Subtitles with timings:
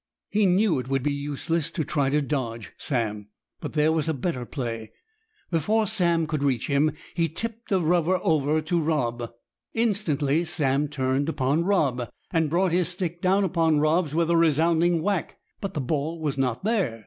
[0.31, 3.27] He knew it would be useless to try to dodge Sam.
[3.59, 4.93] But there was a better play.
[5.51, 9.29] Before Sam could reach him he tipped the rubber over to Rob.
[9.75, 15.03] Instantly Sam turned upon Rob, and brought his stick down upon Rob's with a resounding
[15.03, 15.37] whack.
[15.59, 16.99] But the ball was not there.